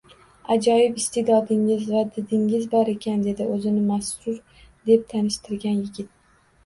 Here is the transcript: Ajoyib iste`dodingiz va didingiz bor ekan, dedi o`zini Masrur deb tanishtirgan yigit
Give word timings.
Ajoyib 0.53 0.95
iste`dodingiz 1.01 1.83
va 1.91 2.01
didingiz 2.15 2.65
bor 2.73 2.91
ekan, 2.95 3.21
dedi 3.29 3.47
o`zini 3.57 3.85
Masrur 3.91 4.41
deb 4.89 5.05
tanishtirgan 5.13 5.79
yigit 5.85 6.11